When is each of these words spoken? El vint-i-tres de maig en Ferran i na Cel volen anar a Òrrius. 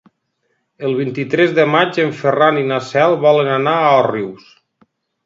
El 0.87 0.93
vint-i-tres 0.99 1.53
de 1.59 1.65
maig 1.73 1.99
en 2.05 2.09
Ferran 2.21 2.57
i 2.63 2.65
na 2.71 2.79
Cel 2.87 3.13
volen 3.27 3.53
anar 3.59 3.75
a 3.83 3.93
Òrrius. 3.99 4.49